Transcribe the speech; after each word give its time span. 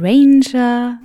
Ranger 0.00 1.00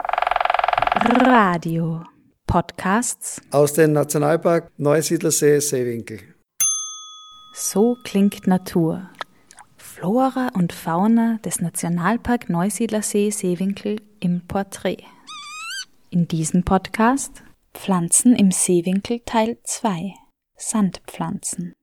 Radio 1.25 2.03
Podcasts 2.45 3.41
aus 3.49 3.73
dem 3.73 3.93
Nationalpark 3.93 4.69
Neusiedlersee 4.77 5.59
Seewinkel. 5.61 6.19
So 7.55 7.97
klingt 8.03 8.45
Natur. 8.45 9.09
Flora 9.77 10.49
und 10.53 10.73
Fauna 10.73 11.39
des 11.43 11.59
Nationalpark 11.59 12.49
Neusiedlersee 12.49 13.31
Seewinkel 13.31 13.99
im 14.19 14.45
Porträt. 14.45 15.01
In 16.11 16.27
diesem 16.27 16.63
Podcast 16.63 17.41
Pflanzen 17.73 18.35
im 18.35 18.51
Seewinkel 18.51 19.21
Teil 19.25 19.57
2 19.63 20.13
Sandpflanzen. 20.55 21.73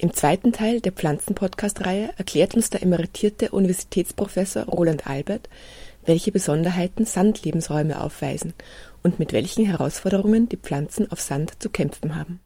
Im 0.00 0.14
zweiten 0.14 0.52
Teil 0.52 0.80
der 0.80 0.92
Pflanzen-Podcast-Reihe 0.92 2.10
erklärt 2.16 2.54
uns 2.54 2.70
der 2.70 2.84
emeritierte 2.84 3.50
Universitätsprofessor 3.50 4.66
Roland 4.66 5.08
Albert, 5.08 5.48
welche 6.06 6.30
Besonderheiten 6.30 7.04
Sandlebensräume 7.04 8.00
aufweisen 8.00 8.54
und 9.02 9.18
mit 9.18 9.32
welchen 9.32 9.66
Herausforderungen 9.66 10.48
die 10.48 10.56
Pflanzen 10.56 11.10
auf 11.10 11.20
Sand 11.20 11.60
zu 11.60 11.68
kämpfen 11.68 12.14
haben. 12.14 12.38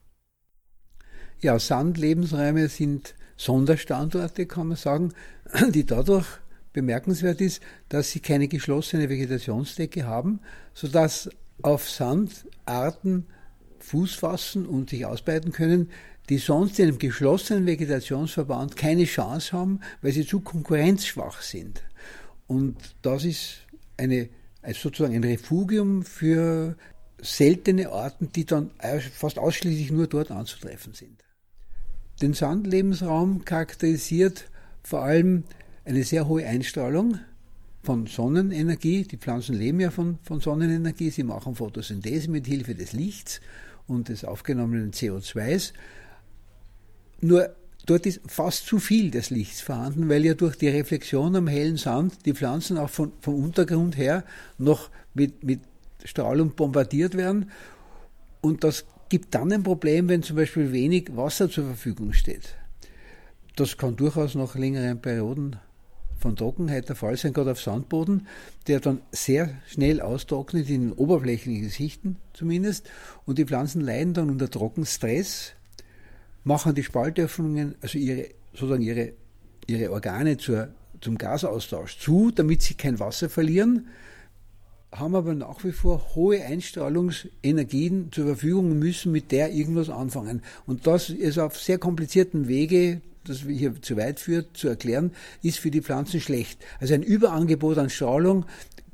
Ja, 1.40 1.58
Sandlebensräume 1.58 2.68
sind 2.68 3.14
Sonderstandorte, 3.36 4.46
kann 4.46 4.68
man 4.68 4.78
sagen, 4.78 5.12
die 5.74 5.84
dadurch 5.84 6.26
bemerkenswert 6.72 7.42
ist, 7.42 7.60
dass 7.90 8.12
sie 8.12 8.20
keine 8.20 8.48
geschlossene 8.48 9.10
Vegetationsdecke 9.10 10.06
haben, 10.06 10.40
sodass 10.72 11.28
auf 11.60 11.86
Sand 11.90 12.46
Arten 12.64 13.26
Fuß 13.82 14.14
fassen 14.14 14.64
und 14.64 14.90
sich 14.90 15.04
ausbreiten 15.04 15.52
können, 15.52 15.90
die 16.28 16.38
sonst 16.38 16.78
in 16.78 16.88
einem 16.88 16.98
geschlossenen 16.98 17.66
Vegetationsverband 17.66 18.76
keine 18.76 19.04
Chance 19.04 19.52
haben, 19.52 19.80
weil 20.00 20.12
sie 20.12 20.26
zu 20.26 20.40
konkurrenzschwach 20.40 21.42
sind. 21.42 21.82
Und 22.46 22.76
das 23.02 23.24
ist 23.24 23.66
eine, 23.96 24.28
sozusagen 24.72 25.14
ein 25.14 25.24
Refugium 25.24 26.04
für 26.04 26.76
seltene 27.20 27.90
Arten, 27.90 28.30
die 28.32 28.44
dann 28.44 28.70
fast 29.14 29.38
ausschließlich 29.38 29.90
nur 29.90 30.06
dort 30.06 30.30
anzutreffen 30.30 30.94
sind. 30.94 31.22
Den 32.20 32.34
Sandlebensraum 32.34 33.44
charakterisiert 33.44 34.48
vor 34.82 35.02
allem 35.02 35.44
eine 35.84 36.04
sehr 36.04 36.28
hohe 36.28 36.46
Einstrahlung 36.46 37.18
von 37.82 38.06
Sonnenenergie. 38.06 39.04
Die 39.04 39.16
Pflanzen 39.16 39.56
leben 39.56 39.80
ja 39.80 39.90
von, 39.90 40.18
von 40.22 40.40
Sonnenenergie, 40.40 41.10
sie 41.10 41.24
machen 41.24 41.54
Photosynthese 41.54 42.30
mit 42.30 42.46
Hilfe 42.46 42.74
des 42.74 42.92
Lichts 42.92 43.40
und 43.86 44.08
des 44.08 44.24
aufgenommenen 44.24 44.92
CO2s. 44.92 45.72
Nur 47.22 47.54
dort 47.86 48.04
ist 48.04 48.20
fast 48.26 48.66
zu 48.66 48.78
viel 48.78 49.10
des 49.10 49.30
Lichts 49.30 49.60
vorhanden, 49.60 50.08
weil 50.08 50.24
ja 50.24 50.34
durch 50.34 50.56
die 50.56 50.68
Reflexion 50.68 51.36
am 51.36 51.46
hellen 51.46 51.76
Sand 51.76 52.26
die 52.26 52.34
Pflanzen 52.34 52.76
auch 52.76 52.90
von, 52.90 53.12
vom 53.20 53.36
Untergrund 53.42 53.96
her 53.96 54.24
noch 54.58 54.90
mit, 55.14 55.44
mit 55.44 55.60
Strahlung 56.04 56.50
bombardiert 56.50 57.16
werden. 57.16 57.50
Und 58.40 58.64
das 58.64 58.84
gibt 59.08 59.34
dann 59.34 59.52
ein 59.52 59.62
Problem, 59.62 60.08
wenn 60.08 60.24
zum 60.24 60.36
Beispiel 60.36 60.72
wenig 60.72 61.16
Wasser 61.16 61.48
zur 61.48 61.64
Verfügung 61.66 62.12
steht. 62.12 62.56
Das 63.54 63.76
kann 63.76 63.94
durchaus 63.94 64.34
nach 64.34 64.56
längeren 64.56 65.00
Perioden 65.00 65.56
von 66.18 66.34
Trockenheit 66.34 66.88
der 66.88 66.96
Fall 66.96 67.16
sein, 67.16 67.32
gerade 67.32 67.52
auf 67.52 67.60
Sandboden, 67.60 68.26
der 68.66 68.80
dann 68.80 69.00
sehr 69.12 69.50
schnell 69.66 70.00
austrocknet, 70.00 70.68
in 70.70 70.88
den 70.88 70.92
oberflächlichen 70.92 71.68
Sichten 71.68 72.16
zumindest, 72.32 72.88
und 73.26 73.38
die 73.38 73.44
Pflanzen 73.44 73.80
leiden 73.80 74.14
dann 74.14 74.30
unter 74.30 74.50
Trockenstress, 74.50 75.52
machen 76.44 76.74
die 76.74 76.82
Spaltöffnungen, 76.82 77.74
also 77.80 77.98
ihre, 77.98 78.28
sozusagen 78.52 78.82
ihre, 78.82 79.12
ihre 79.66 79.90
Organe 79.92 80.36
zur, 80.36 80.68
zum 81.00 81.18
Gasaustausch 81.18 81.98
zu, 81.98 82.30
damit 82.30 82.62
sie 82.62 82.74
kein 82.74 82.98
Wasser 82.98 83.28
verlieren, 83.28 83.88
haben 84.92 85.14
aber 85.14 85.34
nach 85.34 85.64
wie 85.64 85.72
vor 85.72 86.14
hohe 86.14 86.44
Einstrahlungsenergien 86.44 88.12
zur 88.12 88.26
Verfügung 88.26 88.72
und 88.72 88.78
müssen 88.78 89.10
mit 89.10 89.32
der 89.32 89.52
irgendwas 89.52 89.88
anfangen. 89.88 90.42
Und 90.66 90.86
das 90.86 91.08
ist 91.08 91.38
auf 91.38 91.58
sehr 91.58 91.78
komplizierten 91.78 92.46
Wege, 92.46 93.00
das 93.24 93.38
hier 93.38 93.80
zu 93.80 93.96
weit 93.96 94.20
führt, 94.20 94.56
zu 94.56 94.68
erklären, 94.68 95.12
ist 95.42 95.60
für 95.60 95.70
die 95.70 95.80
Pflanzen 95.80 96.20
schlecht. 96.20 96.62
Also 96.78 96.94
ein 96.94 97.02
Überangebot 97.02 97.78
an 97.78 97.88
Strahlung 97.88 98.44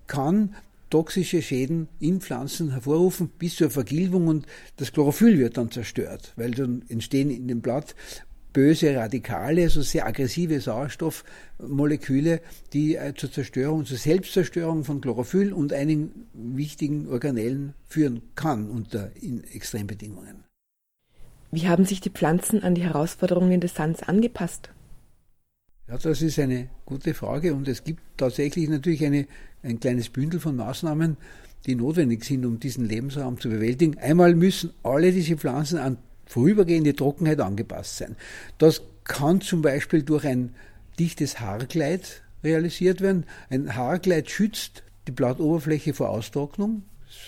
kann 0.07 0.55
toxische 0.91 1.43
Schäden 1.43 1.89
in 2.01 2.21
Pflanzen 2.21 2.71
hervorrufen 2.71 3.29
bis 3.29 3.57
zur 3.57 3.71
Vergilbung 3.71 4.29
und 4.29 4.47
das 4.77 4.93
Chlorophyll 4.93 5.39
wird 5.39 5.57
dann 5.57 5.71
zerstört, 5.71 6.33
weil 6.37 6.53
dann 6.53 6.83
entstehen 6.89 7.31
in 7.31 7.49
dem 7.49 7.61
Blatt 7.61 7.95
böse 8.53 8.97
Radikale, 8.97 9.63
also 9.63 9.83
sehr 9.83 10.07
aggressive 10.07 10.61
Sauerstoffmoleküle, 10.61 12.41
die 12.73 12.97
äh, 12.97 13.15
zur 13.15 13.31
Zerstörung, 13.31 13.85
zur 13.85 13.99
Selbstzerstörung 13.99 14.85
von 14.85 15.01
Chlorophyll 15.01 15.53
und 15.53 15.73
einigen 15.73 16.27
wichtigen 16.33 17.09
Organellen 17.09 17.75
führen 17.87 18.23
kann 18.35 18.69
unter 18.71 19.11
Extrembedingungen. 19.53 20.45
Wie 21.51 21.69
haben 21.69 21.85
sich 21.85 22.01
die 22.01 22.11
Pflanzen 22.11 22.63
an 22.63 22.75
die 22.75 22.83
Herausforderungen 22.83 23.61
des 23.61 23.75
Sands 23.75 24.03
angepasst? 24.03 24.71
Ja, 25.89 25.97
das 25.97 26.21
ist 26.21 26.39
eine 26.39 26.69
gute 26.85 27.15
Frage 27.15 27.55
und 27.55 27.67
es 27.67 27.83
gibt 27.83 28.03
tatsächlich 28.19 28.69
natürlich 28.69 29.05
eine, 29.07 29.27
ein 29.63 29.81
kleines 29.81 30.11
Bündel 30.11 30.39
von 30.39 30.55
Maßnahmen, 30.55 31.17
die 31.65 31.75
notwendig 31.75 32.25
sind, 32.25 32.45
um 32.45 32.61
diesen 32.61 32.87
Lebensraum 32.87 33.41
zu 33.41 33.49
bewältigen. 33.49 33.97
Einmal 33.99 34.35
müssen 34.35 34.71
alle 34.83 35.13
diese 35.13 35.39
Pflanzen 35.39 35.79
an 35.79 35.97
vorübergehende 36.27 36.95
Trockenheit 36.95 37.41
angepasst 37.41 37.97
sein. 37.97 38.17
Das 38.59 38.83
kann 39.05 39.41
zum 39.41 39.63
Beispiel 39.63 40.03
durch 40.03 40.27
ein 40.27 40.55
dichtes 40.99 41.41
Haarkleid 41.41 42.23
realisiert 42.45 43.01
werden. 43.01 43.25
Ein 43.49 43.75
Haarkleid 43.75 44.31
schützt 44.31 44.83
die 45.07 45.13
Blattoberfläche 45.13 45.95
vor 45.95 46.11
Austrocknung, 46.11 46.83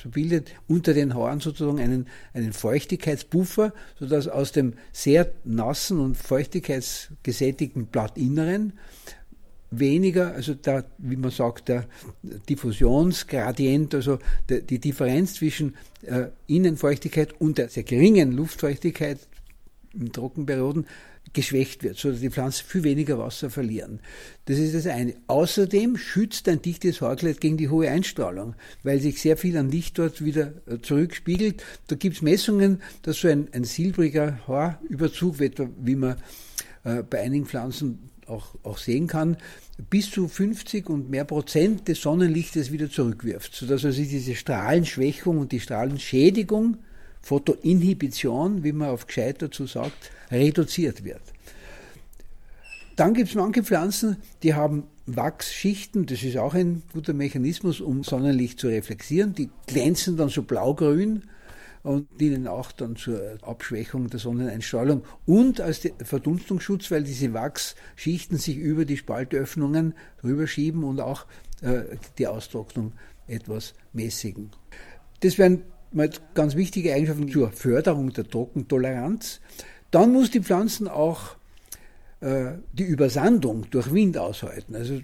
bildet 0.05 0.51
unter 0.69 0.95
den 0.95 1.15
Haaren 1.15 1.41
sozusagen 1.41 1.81
einen, 1.81 2.07
einen 2.35 2.53
Feuchtigkeitsbuffer, 2.53 3.73
sodass 3.99 4.29
aus 4.29 4.53
dem 4.53 4.75
sehr 4.93 5.33
nassen 5.45 6.01
und 6.01 6.17
feuchtigkeitsgesättigten 6.17 7.87
Blattinneren 7.87 8.75
weniger, 9.71 10.33
also 10.33 10.55
der, 10.55 10.85
wie 10.99 11.17
man 11.17 11.31
sagt, 11.31 11.69
der 11.69 11.87
Diffusionsgradient, 12.23 13.95
also 13.95 14.19
der, 14.49 14.63
die 14.63 14.79
Differenz 14.79 15.35
zwischen 15.35 15.77
äh, 16.03 16.27
Innenfeuchtigkeit 16.47 17.41
und 17.41 17.59
der 17.59 17.69
sehr 17.69 17.85
geringen 17.85 18.33
Luftfeuchtigkeit 18.33 19.19
in 19.95 20.13
Trockenperioden 20.13 20.87
geschwächt 21.33 21.83
wird, 21.83 21.97
sodass 21.97 22.21
die 22.21 22.31
Pflanzen 22.31 22.65
viel 22.67 22.85
weniger 22.85 23.19
Wasser 23.19 23.51
verlieren. 23.51 24.01
Das 24.47 24.59
ist 24.59 24.75
das 24.75 24.87
eine. 24.87 25.15
Außerdem 25.29 25.97
schützt 25.97 26.49
ein 26.49 26.63
dichtes 26.63 27.01
Haarkleid 27.01 27.41
gegen 27.41 27.57
die 27.57 27.69
hohe 27.69 27.89
Einstrahlung, 27.89 28.55
weil 28.83 29.01
sich 29.01 29.21
sehr 29.21 29.37
viel 29.37 29.57
an 29.57 29.71
Licht 29.71 29.99
dort 29.99 30.25
wieder 30.25 30.53
äh, 30.67 30.79
zurückspiegelt. 30.81 31.63
Da 31.87 31.97
gibt 31.97 32.17
es 32.17 32.23
Messungen, 32.23 32.83
dass 33.03 33.21
so 33.21 33.29
ein, 33.29 33.49
ein 33.53 33.65
silbriger 33.65 34.41
Haarüberzug, 34.49 35.37
wie 35.39 35.97
man 35.97 36.17
äh, 36.85 37.03
bei 37.03 37.21
einigen 37.21 37.47
Pflanzen 37.47 38.11
auch, 38.27 38.55
auch 38.63 38.79
sehen 38.79 39.07
kann, 39.07 39.37
bis 39.89 40.11
zu 40.11 40.29
50 40.29 40.89
und 40.89 41.11
mehr 41.11 41.25
Prozent 41.25 41.89
des 41.89 42.01
Sonnenlichtes 42.01 42.71
wieder 42.71 42.91
zurückwirft, 42.91 43.55
sodass 43.55 43.85
also 43.85 44.03
diese 44.03 44.35
Strahlenschwächung 44.35 45.39
und 45.39 45.53
die 45.53 45.61
Strahlenschädigung 45.61 46.79
Photoinhibition, 47.23 48.65
wie 48.65 48.73
man 48.73 48.89
auf 48.89 49.07
gescheit 49.07 49.43
dazu 49.43 49.67
sagt, 49.67 50.11
reduziert 50.31 51.05
wird. 51.05 51.23
Dann 52.97 53.15
gibt 53.15 53.31
es 53.31 53.35
manche 53.35 53.63
Pflanzen, 53.63 54.19
die 54.43 54.55
haben 54.55 54.85
Wachsschichten, 55.07 56.07
das 56.07 56.23
ist 56.23 56.37
auch 56.37 56.55
ein 56.55 56.83
guter 56.93 57.15
Mechanismus, 57.15 57.81
um 57.81 58.05
Sonnenlicht 58.05 58.61
zu 58.61 58.69
reflexieren. 58.69 59.35
Die 59.35 59.49
glänzen 59.67 60.17
dann 60.17 60.29
so 60.29 60.43
blaugrün 60.43 61.23
und 61.83 62.09
dienen 62.21 62.47
auch 62.47 62.73
dann 62.73 62.97
zur 62.97 63.39
Abschwächung 63.43 64.11
der 64.11 64.21
Sonneneinstrahlung 64.21 65.03
und 65.27 65.61
als 65.61 65.89
Verdunstungsschutz, 66.05 66.91
weil 66.91 67.05
diese 67.05 67.33
Wachsschichten 67.33 68.37
sich 68.37 68.57
über 68.57 68.85
die 68.85 68.99
Spaltöffnungen 68.99 69.95
rüberschieben 70.23 70.85
und 70.85 71.01
auch 71.01 71.27
äh, 71.63 71.97
die 72.19 72.27
Austrocknung 72.27 72.93
etwas 73.27 73.75
mäßigen. 73.93 74.51
Das 75.21 75.39
wären 75.39 75.63
mal 75.93 76.11
ganz 76.35 76.57
wichtige 76.57 76.95
Eigenschaften 76.95 77.29
zur 77.29 77.51
Förderung 77.51 78.13
der 78.13 78.29
Trockentoleranz. 78.29 79.41
Dann 79.91 80.13
muss 80.13 80.31
die 80.31 80.41
Pflanzen 80.41 80.89
auch 80.89 81.37
äh, 82.21 82.53
die 82.73 82.85
Übersandung 82.85 83.67
durch 83.71 83.93
Wind 83.93 84.17
aushalten. 84.17 84.75
Also 84.77 85.01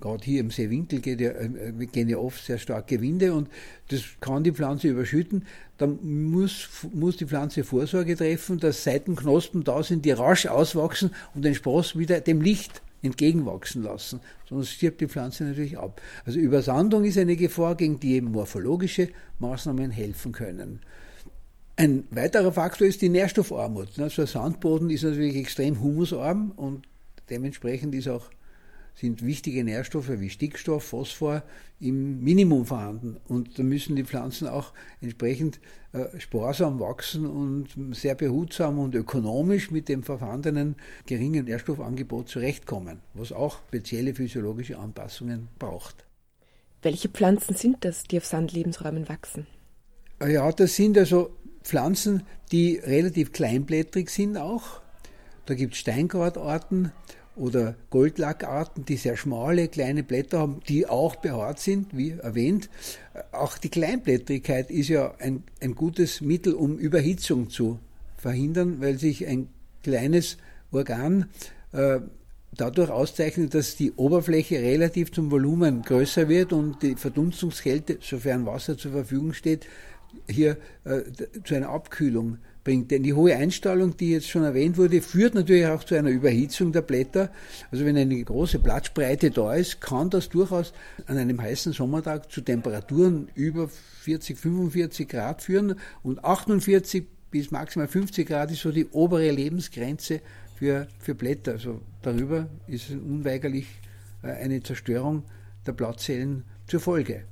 gerade 0.00 0.24
hier 0.24 0.40
im 0.40 0.50
Seewinkel 0.50 1.00
geht 1.00 1.20
ja, 1.20 1.30
äh, 1.30 1.86
gehen 1.86 2.08
ja 2.08 2.18
oft 2.18 2.44
sehr 2.44 2.58
starke 2.58 3.00
Winde 3.00 3.34
und 3.34 3.48
das 3.88 4.02
kann 4.20 4.44
die 4.44 4.52
Pflanze 4.52 4.88
überschütten. 4.88 5.44
Dann 5.76 5.98
muss, 6.30 6.68
muss 6.92 7.16
die 7.16 7.26
Pflanze 7.26 7.64
Vorsorge 7.64 8.16
treffen, 8.16 8.58
dass 8.58 8.84
Seitenknospen 8.84 9.64
da 9.64 9.82
sind, 9.82 10.04
die 10.04 10.12
rasch 10.12 10.46
auswachsen 10.46 11.10
und 11.34 11.44
den 11.44 11.54
Spross 11.54 11.98
wieder 11.98 12.20
dem 12.20 12.40
Licht 12.40 12.82
entgegenwachsen 13.02 13.82
lassen, 13.82 14.20
sonst 14.48 14.70
stirbt 14.70 15.00
die 15.00 15.08
Pflanze 15.08 15.44
natürlich 15.44 15.78
ab. 15.78 16.00
Also 16.24 16.38
Übersandung 16.38 17.04
ist 17.04 17.18
eine 17.18 17.36
Gefahr, 17.36 17.74
gegen 17.74 17.98
die 18.00 18.20
morphologische 18.20 19.08
Maßnahmen 19.38 19.90
helfen 19.90 20.32
können. 20.32 20.80
Ein 21.76 22.04
weiterer 22.10 22.52
Faktor 22.52 22.86
ist 22.86 23.00
die 23.00 23.08
Nährstoffarmut. 23.08 23.98
Also 23.98 24.22
ein 24.22 24.28
Sandboden 24.28 24.90
ist 24.90 25.02
natürlich 25.02 25.36
extrem 25.36 25.80
humusarm 25.80 26.50
und 26.50 26.86
dementsprechend 27.30 27.94
ist 27.94 28.08
auch 28.08 28.30
sind 28.94 29.24
wichtige 29.24 29.64
Nährstoffe 29.64 30.20
wie 30.20 30.30
Stickstoff, 30.30 30.84
Phosphor 30.84 31.42
im 31.80 32.22
Minimum 32.22 32.66
vorhanden. 32.66 33.16
Und 33.28 33.58
da 33.58 33.62
müssen 33.62 33.96
die 33.96 34.04
Pflanzen 34.04 34.48
auch 34.48 34.72
entsprechend 35.00 35.60
äh, 35.92 36.20
sparsam 36.20 36.78
wachsen 36.78 37.26
und 37.26 37.68
sehr 37.96 38.14
behutsam 38.14 38.78
und 38.78 38.94
ökonomisch 38.94 39.70
mit 39.70 39.88
dem 39.88 40.02
vorhandenen 40.02 40.76
geringen 41.06 41.46
Nährstoffangebot 41.46 42.28
zurechtkommen, 42.28 43.00
was 43.14 43.32
auch 43.32 43.58
spezielle 43.68 44.14
physiologische 44.14 44.78
Anpassungen 44.78 45.48
braucht. 45.58 46.04
Welche 46.82 47.08
Pflanzen 47.08 47.56
sind 47.56 47.84
das, 47.84 48.04
die 48.04 48.18
auf 48.18 48.26
Sandlebensräumen 48.26 49.08
wachsen? 49.08 49.46
Ja, 50.26 50.50
das 50.52 50.76
sind 50.76 50.96
also 50.98 51.30
Pflanzen, 51.62 52.22
die 52.52 52.76
relativ 52.76 53.32
kleinblättrig 53.32 54.10
sind 54.10 54.36
auch. 54.36 54.80
Da 55.46 55.54
gibt 55.54 55.74
es 55.74 55.80
Steingratarten 55.80 56.92
oder 57.40 57.74
Goldlackarten, 57.88 58.84
die 58.84 58.96
sehr 58.96 59.16
schmale, 59.16 59.68
kleine 59.68 60.02
Blätter 60.02 60.40
haben, 60.40 60.60
die 60.68 60.86
auch 60.86 61.16
behaart 61.16 61.58
sind, 61.58 61.96
wie 61.96 62.10
erwähnt. 62.10 62.68
Auch 63.32 63.56
die 63.56 63.70
Kleinblättrigkeit 63.70 64.70
ist 64.70 64.88
ja 64.88 65.14
ein, 65.18 65.42
ein 65.60 65.74
gutes 65.74 66.20
Mittel, 66.20 66.52
um 66.52 66.76
Überhitzung 66.76 67.48
zu 67.48 67.78
verhindern, 68.18 68.80
weil 68.80 68.98
sich 68.98 69.26
ein 69.26 69.48
kleines 69.82 70.36
Organ 70.70 71.30
äh, 71.72 72.00
dadurch 72.52 72.90
auszeichnet, 72.90 73.54
dass 73.54 73.76
die 73.76 73.92
Oberfläche 73.92 74.60
relativ 74.60 75.10
zum 75.10 75.30
Volumen 75.30 75.82
größer 75.82 76.28
wird 76.28 76.52
und 76.52 76.82
die 76.82 76.94
Verdunstungskälte, 76.94 77.98
sofern 78.02 78.44
Wasser 78.44 78.76
zur 78.76 78.92
Verfügung 78.92 79.32
steht, 79.32 79.66
hier 80.28 80.58
äh, 80.84 81.02
zu 81.44 81.54
einer 81.54 81.70
Abkühlung 81.70 82.38
bringt. 82.64 82.90
Denn 82.90 83.02
die 83.02 83.14
hohe 83.14 83.36
Einstrahlung, 83.36 83.96
die 83.96 84.12
jetzt 84.12 84.28
schon 84.28 84.44
erwähnt 84.44 84.76
wurde, 84.76 85.02
führt 85.02 85.34
natürlich 85.34 85.66
auch 85.66 85.84
zu 85.84 85.94
einer 85.94 86.10
Überhitzung 86.10 86.72
der 86.72 86.82
Blätter. 86.82 87.30
Also 87.70 87.84
wenn 87.84 87.96
eine 87.96 88.22
große 88.22 88.58
Blattspreite 88.58 89.30
da 89.30 89.54
ist, 89.54 89.80
kann 89.80 90.10
das 90.10 90.28
durchaus 90.28 90.72
an 91.06 91.18
einem 91.18 91.40
heißen 91.40 91.72
Sommertag 91.72 92.30
zu 92.30 92.40
Temperaturen 92.40 93.28
über 93.34 93.68
40, 94.02 94.38
45 94.38 95.08
Grad 95.08 95.42
führen 95.42 95.74
und 96.02 96.24
48 96.24 97.04
bis 97.30 97.50
maximal 97.50 97.86
50 97.86 98.26
Grad 98.26 98.50
ist 98.50 98.62
so 98.62 98.72
die 98.72 98.86
obere 98.86 99.30
Lebensgrenze 99.30 100.20
für, 100.56 100.88
für 100.98 101.14
Blätter. 101.14 101.52
Also 101.52 101.80
darüber 102.02 102.48
ist 102.66 102.90
unweigerlich 102.90 103.66
äh, 104.22 104.32
eine 104.32 104.62
Zerstörung 104.62 105.24
der 105.66 105.72
Blattzellen 105.72 106.44
zur 106.66 106.80
Folge. 106.80 107.24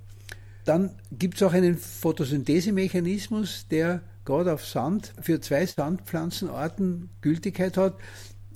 Dann 0.64 0.90
gibt 1.10 1.36
es 1.36 1.42
auch 1.42 1.52
einen 1.52 1.78
Photosynthesemechanismus, 1.78 3.66
der 3.70 4.02
gerade 4.28 4.52
auf 4.52 4.66
Sand 4.66 5.14
für 5.22 5.40
zwei 5.40 5.64
Sandpflanzenarten 5.64 7.08
Gültigkeit 7.22 7.78
hat, 7.78 7.96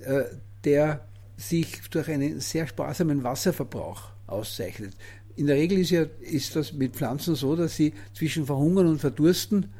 äh, 0.01 0.25
der 0.65 1.07
sich 1.39 1.81
durch 1.91 2.09
einen 2.11 2.41
sehr 2.41 2.67
sparsamen 2.67 3.25
Wasserverbrauch 3.25 4.11
auszeichnet. 4.27 4.93
In 5.35 5.47
der 5.47 5.57
Regel 5.57 5.79
ist, 5.79 5.91
ja, 5.91 6.05
ist 6.21 6.57
das 6.57 6.75
mit 6.75 6.95
Pflanzen 6.95 7.35
so, 7.35 7.57
dass 7.57 7.75
sie 7.75 7.95
zwischen 8.13 8.45
Verhungern 8.45 8.87
und 8.87 8.99
Verdursten 8.99 9.73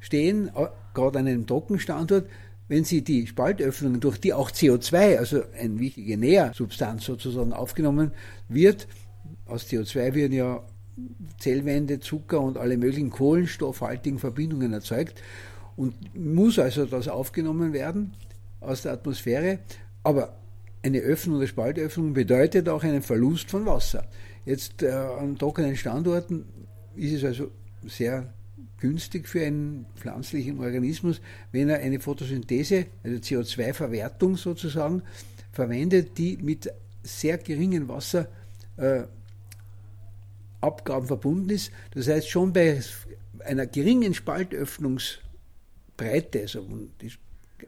stehen, 0.00 0.50
gerade 0.94 1.18
an 1.20 1.28
einem 1.28 1.46
Trockenstandort. 1.46 2.28
Wenn 2.66 2.82
sie 2.82 3.02
die 3.02 3.28
Spaltöffnungen, 3.28 4.00
durch 4.00 4.18
die 4.18 4.32
auch 4.32 4.50
CO2, 4.50 5.16
also 5.16 5.42
eine 5.56 5.78
wichtige 5.78 6.18
Nährsubstanz 6.18 7.04
sozusagen 7.04 7.52
aufgenommen 7.52 8.10
wird, 8.48 8.88
aus 9.46 9.68
CO2 9.68 10.14
werden 10.14 10.32
ja 10.32 10.64
Zellwände, 11.38 12.00
Zucker 12.00 12.40
und 12.40 12.56
alle 12.56 12.76
möglichen 12.76 13.10
kohlenstoffhaltigen 13.10 14.18
Verbindungen 14.18 14.72
erzeugt 14.72 15.20
und 15.76 15.94
muss 16.16 16.58
also 16.58 16.86
das 16.86 17.08
aufgenommen 17.08 17.72
werden 17.72 18.12
aus 18.60 18.82
der 18.82 18.92
Atmosphäre. 18.92 19.58
Aber 20.02 20.36
eine 20.82 21.00
Öffnung 21.00 21.36
oder 21.36 21.46
Spaltöffnung 21.46 22.14
bedeutet 22.14 22.68
auch 22.68 22.82
einen 22.82 23.02
Verlust 23.02 23.50
von 23.50 23.66
Wasser. 23.66 24.06
Jetzt 24.44 24.82
äh, 24.82 24.90
an 24.90 25.36
trockenen 25.36 25.76
Standorten 25.76 26.46
ist 26.94 27.12
es 27.12 27.24
also 27.24 27.50
sehr 27.86 28.32
günstig 28.78 29.28
für 29.28 29.44
einen 29.44 29.86
pflanzlichen 29.96 30.60
Organismus, 30.60 31.20
wenn 31.52 31.68
er 31.68 31.78
eine 31.80 31.98
Photosynthese, 31.98 32.86
also 33.02 33.16
CO2-Verwertung 33.18 34.36
sozusagen, 34.36 35.02
verwendet, 35.52 36.18
die 36.18 36.36
mit 36.36 36.70
sehr 37.02 37.38
geringen 37.38 37.88
Wasser 37.88 38.28
äh, 38.76 39.02
Abgaben 40.60 41.06
verbunden 41.06 41.50
ist. 41.50 41.70
Das 41.92 42.08
heißt, 42.08 42.28
schon 42.28 42.52
bei 42.52 42.80
einer 43.44 43.66
geringen 43.66 44.14
Spaltöffnungsbreite, 44.14 46.42
also 46.42 46.66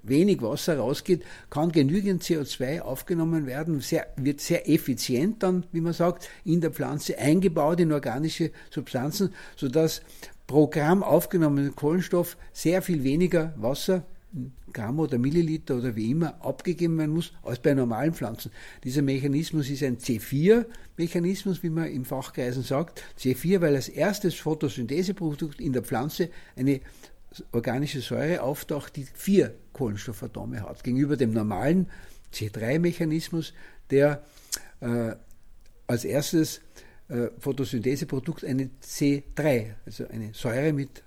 wenig 0.02 0.42
Wasser 0.42 0.78
rausgeht, 0.78 1.24
kann 1.50 1.72
genügend 1.72 2.22
CO2 2.22 2.80
aufgenommen 2.80 3.46
werden, 3.46 3.80
sehr, 3.80 4.06
wird 4.16 4.40
sehr 4.40 4.68
effizient 4.68 5.42
dann, 5.42 5.64
wie 5.72 5.80
man 5.80 5.92
sagt, 5.92 6.28
in 6.44 6.60
der 6.60 6.70
Pflanze 6.70 7.18
eingebaut 7.18 7.80
in 7.80 7.92
organische 7.92 8.50
Substanzen, 8.70 9.34
sodass 9.56 10.02
pro 10.46 10.66
Gramm 10.66 11.02
aufgenommenen 11.02 11.74
Kohlenstoff 11.74 12.36
sehr 12.52 12.82
viel 12.82 13.04
weniger 13.04 13.54
Wasser 13.56 14.04
Gramm 14.72 14.98
oder 14.98 15.18
Milliliter 15.18 15.76
oder 15.76 15.96
wie 15.96 16.10
immer 16.10 16.44
abgegeben 16.44 16.98
werden 16.98 17.14
muss, 17.14 17.32
als 17.42 17.60
bei 17.60 17.74
normalen 17.74 18.12
Pflanzen. 18.12 18.50
Dieser 18.84 19.02
Mechanismus 19.02 19.70
ist 19.70 19.82
ein 19.82 19.98
C4-Mechanismus, 19.98 21.62
wie 21.62 21.70
man 21.70 21.90
im 21.90 22.04
Fachkreisen 22.04 22.62
sagt. 22.62 23.02
C4, 23.18 23.60
weil 23.60 23.74
als 23.74 23.88
erstes 23.88 24.34
Photosyntheseprodukt 24.34 25.60
in 25.60 25.72
der 25.72 25.82
Pflanze 25.82 26.30
eine 26.56 26.80
organische 27.52 28.00
Säure 28.00 28.42
auftaucht, 28.42 28.96
die 28.96 29.04
vier 29.04 29.54
Kohlenstoffatome 29.72 30.62
hat, 30.62 30.84
gegenüber 30.84 31.16
dem 31.16 31.32
normalen 31.32 31.88
C3-Mechanismus, 32.32 33.54
der 33.90 34.22
äh, 34.80 35.14
als 35.86 36.04
erstes 36.04 36.60
äh, 37.08 37.28
Photosyntheseprodukt 37.38 38.44
eine 38.44 38.70
C3, 38.82 39.74
also 39.86 40.06
eine 40.08 40.34
Säure 40.34 40.72
mit 40.72 41.02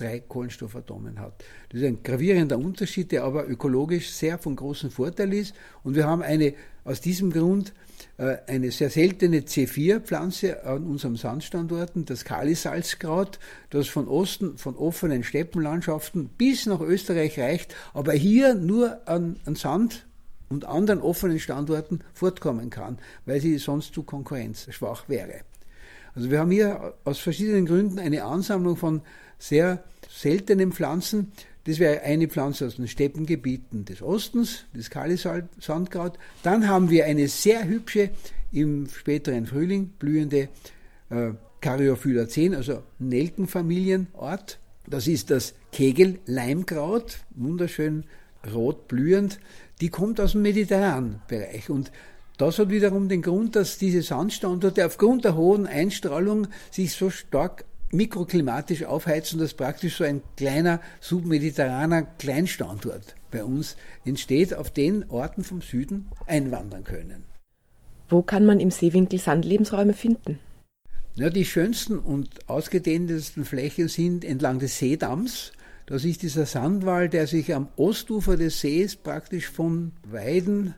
drei 0.00 0.20
Kohlenstoffatomen 0.20 1.20
hat. 1.20 1.44
Das 1.68 1.80
ist 1.80 1.86
ein 1.86 2.02
gravierender 2.02 2.58
Unterschied, 2.58 3.12
der 3.12 3.24
aber 3.24 3.48
ökologisch 3.48 4.10
sehr 4.10 4.38
von 4.38 4.56
großem 4.56 4.90
Vorteil 4.90 5.32
ist. 5.32 5.54
Und 5.82 5.94
wir 5.94 6.06
haben 6.06 6.22
eine, 6.22 6.54
aus 6.84 7.00
diesem 7.00 7.30
Grund 7.32 7.72
äh, 8.16 8.38
eine 8.46 8.70
sehr 8.70 8.90
seltene 8.90 9.40
C4-Pflanze 9.40 10.64
an 10.64 10.84
unserem 10.84 11.16
Sandstandorten, 11.16 12.04
das 12.04 12.24
Kalisalzkraut, 12.24 13.38
das 13.70 13.88
von 13.88 14.08
Osten, 14.08 14.56
von 14.58 14.76
offenen 14.76 15.22
Steppenlandschaften 15.22 16.28
bis 16.28 16.66
nach 16.66 16.80
Österreich 16.80 17.38
reicht, 17.38 17.74
aber 17.94 18.12
hier 18.12 18.54
nur 18.54 19.06
an, 19.08 19.36
an 19.44 19.54
Sand 19.54 20.06
und 20.48 20.64
anderen 20.64 21.00
offenen 21.00 21.38
Standorten 21.38 22.00
fortkommen 22.12 22.70
kann, 22.70 22.98
weil 23.24 23.40
sie 23.40 23.58
sonst 23.58 23.94
zu 23.94 24.02
konkurrenzschwach 24.02 25.08
wäre. 25.08 25.42
Also 26.20 26.30
wir 26.30 26.40
haben 26.40 26.50
hier 26.50 26.92
aus 27.04 27.18
verschiedenen 27.18 27.64
Gründen 27.64 27.98
eine 27.98 28.24
Ansammlung 28.24 28.76
von 28.76 29.00
sehr 29.38 29.82
seltenen 30.06 30.70
Pflanzen. 30.70 31.32
Das 31.64 31.78
wäre 31.78 32.02
eine 32.02 32.28
Pflanze 32.28 32.66
aus 32.66 32.76
den 32.76 32.88
Steppengebieten 32.88 33.86
des 33.86 34.02
Ostens, 34.02 34.66
das 34.74 34.90
Kalisandkraut. 34.90 36.18
Dann 36.42 36.68
haben 36.68 36.90
wir 36.90 37.06
eine 37.06 37.26
sehr 37.26 37.66
hübsche, 37.66 38.10
im 38.52 38.86
späteren 38.86 39.46
Frühling 39.46 39.92
blühende 39.98 40.50
äh, 41.08 41.30
Caryophylla 41.62 42.28
10, 42.28 42.54
also 42.54 42.82
Nelkenfamilienart. 42.98 44.58
Das 44.86 45.06
ist 45.06 45.30
das 45.30 45.54
Kegel-Leimkraut, 45.72 47.20
wunderschön 47.30 48.04
rot 48.52 48.88
blühend. 48.88 49.40
Die 49.80 49.88
kommt 49.88 50.20
aus 50.20 50.32
dem 50.32 50.42
mediterranen 50.42 51.22
Bereich 51.28 51.70
und 51.70 51.90
das 52.40 52.58
hat 52.58 52.70
wiederum 52.70 53.08
den 53.08 53.20
Grund, 53.20 53.54
dass 53.54 53.76
diese 53.76 54.02
Sandstandorte 54.02 54.86
aufgrund 54.86 55.24
der 55.24 55.36
hohen 55.36 55.66
Einstrahlung 55.66 56.46
sich 56.70 56.94
so 56.94 57.10
stark 57.10 57.66
mikroklimatisch 57.92 58.84
aufheizen, 58.84 59.38
dass 59.38 59.52
praktisch 59.52 59.98
so 59.98 60.04
ein 60.04 60.22
kleiner 60.36 60.80
submediterraner 61.00 62.02
Kleinstandort 62.02 63.14
bei 63.30 63.44
uns 63.44 63.76
entsteht, 64.06 64.54
auf 64.54 64.70
den 64.70 65.10
Orten 65.10 65.44
vom 65.44 65.60
Süden 65.60 66.08
einwandern 66.26 66.84
können. 66.84 67.24
Wo 68.08 68.22
kann 68.22 68.46
man 68.46 68.58
im 68.58 68.70
Seewinkel 68.70 69.18
Sandlebensräume 69.18 69.92
finden? 69.92 70.38
Ja, 71.16 71.28
die 71.28 71.44
schönsten 71.44 71.98
und 71.98 72.48
ausgedehntesten 72.48 73.44
Flächen 73.44 73.88
sind 73.88 74.24
entlang 74.24 74.60
des 74.60 74.78
Seedamms. 74.78 75.52
Das 75.86 76.04
ist 76.04 76.22
dieser 76.22 76.46
Sandwall, 76.46 77.08
der 77.08 77.26
sich 77.26 77.54
am 77.54 77.68
Ostufer 77.76 78.36
des 78.36 78.60
Sees 78.60 78.96
praktisch 78.96 79.48
von 79.48 79.92
Weiden 80.04 80.74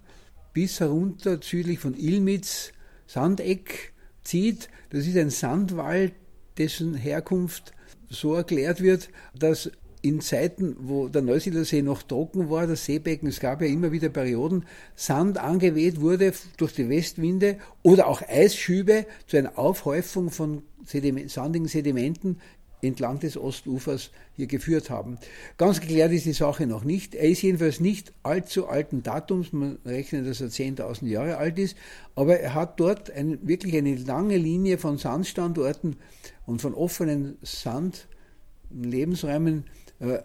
bis 0.53 0.81
herunter 0.81 1.39
südlich 1.43 1.79
von 1.79 1.95
Ilmitz, 1.95 2.73
Sandeck 3.07 3.93
zieht. 4.23 4.69
Das 4.91 5.07
ist 5.07 5.17
ein 5.17 5.31
Sandwall, 5.31 6.13
dessen 6.59 6.95
Herkunft 6.95 7.73
so 8.09 8.35
erklärt 8.35 8.83
wird, 8.83 9.09
dass 9.35 9.71
in 10.03 10.21
Zeiten, 10.21 10.77
wo 10.81 11.09
der 11.09 11.23
Neusiedlersee 11.23 11.81
noch 11.81 12.03
trocken 12.03 12.51
war, 12.51 12.67
das 12.67 12.85
Seebecken, 12.85 13.29
es 13.29 13.39
gab 13.39 13.63
ja 13.63 13.69
immer 13.69 13.93
wieder 13.93 14.09
Perioden, 14.09 14.65
Sand 14.97 15.39
angeweht 15.39 16.01
wurde 16.01 16.33
durch 16.57 16.75
die 16.75 16.89
Westwinde 16.89 17.59
oder 17.83 18.09
auch 18.09 18.21
Eisschübe 18.21 19.07
zu 19.29 19.37
einer 19.37 19.57
Aufhäufung 19.57 20.31
von 20.31 20.63
Sediment, 20.85 21.31
sandigen 21.31 21.69
Sedimenten 21.69 22.39
entlang 22.83 23.21
des 23.21 23.37
Ostufers 23.37 24.11
hier 24.37 24.49
geführt 24.49 24.91
haben. 24.91 25.19
Ganz 25.57 25.81
geklärt 25.81 26.11
ist 26.13 26.27
die 26.27 26.33
Sache 26.33 26.67
noch 26.67 26.83
nicht. 26.85 27.15
Er 27.15 27.29
ist 27.29 27.43
jedenfalls 27.43 27.79
nicht 27.81 28.13
allzu 28.23 28.67
alten 28.67 29.03
Datums, 29.03 29.53
man 29.53 29.79
rechnet, 29.87 30.27
dass 30.27 30.41
er 30.41 30.49
10.000 30.49 31.07
Jahre 31.07 31.37
alt 31.39 31.59
ist, 31.59 31.77
aber 32.17 32.41
er 32.41 32.55
hat 32.55 32.81
dort 32.81 33.11
ein, 33.11 33.39
wirklich 33.47 33.77
eine 33.77 33.95
lange 33.95 34.37
Linie 34.37 34.79
von 34.79 34.99
Sandstandorten 34.99 35.97
und 36.45 36.61
von 36.61 36.75
offenen 36.75 37.39
Sandlebensräumen 37.43 39.65
äh, 40.01 40.19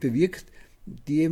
bewirkt, 0.00 0.46
die 0.86 1.30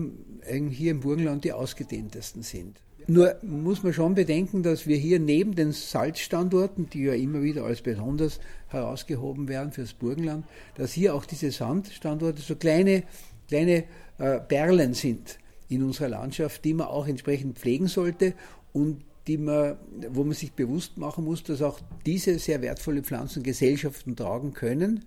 hier 0.70 0.92
im 0.92 1.00
Burgenland 1.00 1.42
die 1.44 1.52
ausgedehntesten 1.52 2.42
sind. 2.42 2.80
Nur 3.10 3.36
muss 3.40 3.82
man 3.82 3.94
schon 3.94 4.14
bedenken, 4.14 4.62
dass 4.62 4.86
wir 4.86 4.98
hier 4.98 5.18
neben 5.18 5.54
den 5.54 5.72
Salzstandorten, 5.72 6.90
die 6.90 7.04
ja 7.04 7.14
immer 7.14 7.42
wieder 7.42 7.64
als 7.64 7.80
besonders 7.80 8.38
herausgehoben 8.68 9.48
werden 9.48 9.72
fürs 9.72 9.94
Burgenland, 9.94 10.44
dass 10.74 10.92
hier 10.92 11.14
auch 11.14 11.24
diese 11.24 11.50
Sandstandorte 11.50 12.42
so 12.42 12.54
kleine, 12.54 13.04
kleine 13.48 13.84
äh, 14.18 14.40
Perlen 14.40 14.92
sind 14.92 15.38
in 15.70 15.82
unserer 15.84 16.10
Landschaft, 16.10 16.62
die 16.66 16.74
man 16.74 16.88
auch 16.88 17.06
entsprechend 17.06 17.58
pflegen 17.58 17.86
sollte 17.86 18.34
und 18.74 19.02
die 19.26 19.38
man, 19.38 19.78
wo 20.10 20.22
man 20.22 20.34
sich 20.34 20.52
bewusst 20.52 20.98
machen 20.98 21.24
muss, 21.24 21.42
dass 21.42 21.62
auch 21.62 21.80
diese 22.04 22.38
sehr 22.38 22.60
wertvolle 22.60 23.02
Pflanzen 23.02 23.42
Gesellschaften 23.42 24.16
tragen 24.16 24.52
können. 24.52 25.06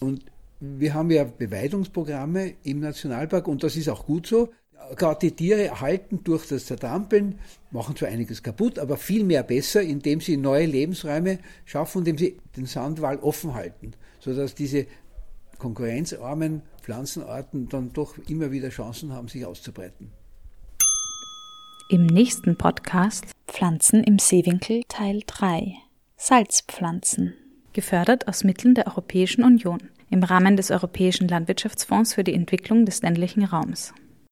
Und 0.00 0.24
wir 0.60 0.94
haben 0.94 1.10
ja 1.10 1.24
Beweidungsprogramme 1.24 2.54
im 2.64 2.80
Nationalpark 2.80 3.48
und 3.48 3.62
das 3.62 3.76
ist 3.76 3.90
auch 3.90 4.06
gut 4.06 4.26
so. 4.26 4.48
Gerade 4.94 5.18
die 5.20 5.32
Tiere 5.34 5.64
erhalten 5.64 6.20
durch 6.22 6.46
das 6.46 6.66
Zertrampeln, 6.66 7.38
machen 7.70 7.96
zwar 7.96 8.08
einiges 8.08 8.42
kaputt, 8.42 8.78
aber 8.78 8.96
viel 8.96 9.24
mehr 9.24 9.42
besser, 9.42 9.82
indem 9.82 10.20
sie 10.20 10.36
neue 10.36 10.66
Lebensräume 10.66 11.38
schaffen, 11.64 11.98
indem 11.98 12.18
sie 12.18 12.36
den 12.56 12.66
Sandwall 12.66 13.18
offen 13.18 13.54
halten, 13.54 13.92
sodass 14.20 14.54
diese 14.54 14.86
konkurrenzarmen 15.58 16.62
Pflanzenarten 16.82 17.68
dann 17.68 17.92
doch 17.92 18.16
immer 18.28 18.52
wieder 18.52 18.68
Chancen 18.68 19.12
haben, 19.12 19.28
sich 19.28 19.44
auszubreiten. 19.44 20.12
Im 21.88 22.06
nächsten 22.06 22.56
Podcast 22.56 23.26
Pflanzen 23.46 24.04
im 24.04 24.18
Seewinkel 24.18 24.82
Teil 24.88 25.22
3 25.26 25.74
Salzpflanzen, 26.16 27.34
gefördert 27.72 28.26
aus 28.26 28.42
Mitteln 28.42 28.74
der 28.74 28.86
Europäischen 28.86 29.44
Union 29.44 29.78
im 30.10 30.22
Rahmen 30.22 30.56
des 30.56 30.70
Europäischen 30.70 31.28
Landwirtschaftsfonds 31.28 32.14
für 32.14 32.24
die 32.24 32.34
Entwicklung 32.34 32.86
des 32.86 33.02
ländlichen 33.02 33.44
Raums. 33.44 33.92